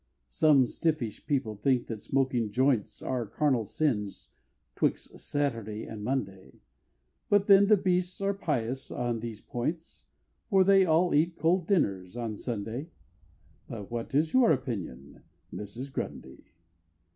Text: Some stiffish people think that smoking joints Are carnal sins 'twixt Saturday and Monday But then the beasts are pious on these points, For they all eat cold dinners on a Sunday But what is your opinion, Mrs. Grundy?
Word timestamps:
Some 0.29 0.65
stiffish 0.65 1.27
people 1.27 1.55
think 1.55 1.85
that 1.85 2.01
smoking 2.01 2.49
joints 2.49 3.03
Are 3.03 3.27
carnal 3.27 3.65
sins 3.65 4.29
'twixt 4.75 5.19
Saturday 5.19 5.83
and 5.85 6.03
Monday 6.03 6.61
But 7.29 7.45
then 7.45 7.67
the 7.67 7.77
beasts 7.77 8.19
are 8.19 8.33
pious 8.33 8.89
on 8.89 9.19
these 9.19 9.41
points, 9.41 10.05
For 10.49 10.63
they 10.63 10.85
all 10.85 11.13
eat 11.13 11.35
cold 11.37 11.67
dinners 11.67 12.17
on 12.17 12.33
a 12.33 12.37
Sunday 12.37 12.89
But 13.67 13.91
what 13.91 14.15
is 14.15 14.33
your 14.33 14.51
opinion, 14.51 15.21
Mrs. 15.53 15.93
Grundy? 15.93 16.45